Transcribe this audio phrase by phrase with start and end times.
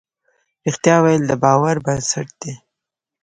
[0.65, 2.53] رښتيا ويل د باور بنسټ دی.